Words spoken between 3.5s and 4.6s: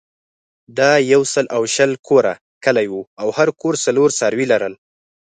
کور څلور څاروي